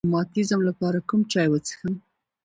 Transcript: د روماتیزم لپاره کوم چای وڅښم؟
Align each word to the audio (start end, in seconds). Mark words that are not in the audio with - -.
د 0.01 0.03
روماتیزم 0.05 0.61
لپاره 0.69 0.99
کوم 1.09 1.21
چای 1.31 1.47
وڅښم؟ 1.49 1.93